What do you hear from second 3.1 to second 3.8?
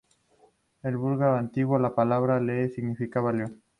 "león".